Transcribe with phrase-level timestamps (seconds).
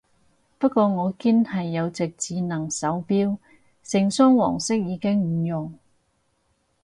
[0.57, 3.37] 不過我堅係有隻智能手錶，
[3.83, 5.77] 成隻黃色已經唔用